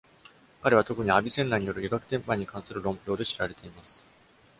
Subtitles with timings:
[0.63, 4.07] 彼は特に、アビセンナによる「医学典範」に関する論評で知られています。